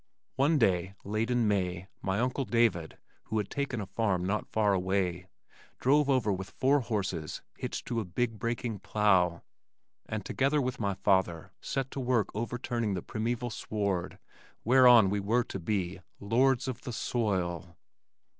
[0.35, 4.73] One day late in May my uncle David (who had taken a farm not far
[4.73, 5.27] away),
[5.79, 9.43] drove over with four horses hitched to a big breaking plow
[10.07, 14.17] and together with my father set to work overturning the primeval sward
[14.63, 17.77] whereon we were to be "lords of the soil."